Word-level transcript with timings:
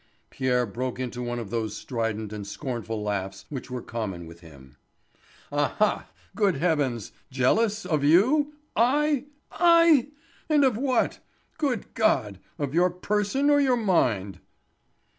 Pierre 0.31 0.65
broke 0.65 0.99
into 0.99 1.21
one 1.21 1.37
of 1.37 1.51
those 1.51 1.77
strident 1.77 2.33
and 2.33 2.47
scornful 2.47 3.03
laughs 3.03 3.45
which 3.49 3.69
were 3.69 3.83
common 3.83 4.25
with 4.25 4.39
him. 4.39 4.75
"Ah! 5.51 5.75
ah! 5.79 6.07
Good 6.35 6.55
Heavens! 6.55 7.11
Jealous 7.29 7.85
of 7.85 8.03
you! 8.03 8.51
I? 8.75 9.25
I? 9.51 10.07
And 10.49 10.65
of 10.65 10.75
what? 10.75 11.19
Good 11.59 11.93
God! 11.93 12.39
Of 12.57 12.73
your 12.73 12.89
person 12.89 13.51
or 13.51 13.61
your 13.61 13.77
mind?" 13.77 14.39